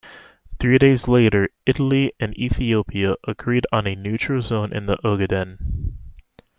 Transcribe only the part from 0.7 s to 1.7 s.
days later